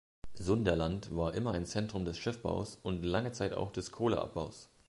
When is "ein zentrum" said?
1.51-2.05